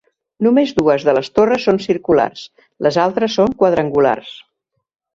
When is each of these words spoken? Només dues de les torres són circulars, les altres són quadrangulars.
Només 0.45 0.71
dues 0.79 1.05
de 1.09 1.15
les 1.17 1.29
torres 1.41 1.69
són 1.69 1.79
circulars, 1.85 2.43
les 2.87 3.01
altres 3.07 3.39
són 3.39 3.57
quadrangulars. 3.63 4.37